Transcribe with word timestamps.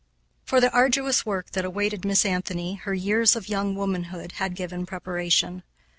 For 0.45 0.59
the 0.59 0.71
arduous 0.71 1.27
work 1.27 1.51
that 1.51 1.63
awaited 1.63 2.03
Miss 2.05 2.25
Anthony 2.25 2.73
her 2.73 2.93
years 2.95 3.35
of 3.35 3.47
young 3.49 3.75
womanhood 3.75 4.31
had 4.37 4.55
given 4.55 4.83
preparation. 4.87 5.61